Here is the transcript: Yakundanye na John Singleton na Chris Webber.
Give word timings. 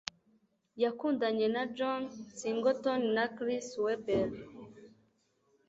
Yakundanye 0.83 1.47
na 1.55 1.63
John 1.77 2.03
Singleton 2.39 3.01
na 3.15 3.25
Chris 3.35 3.67
Webber. 3.83 4.29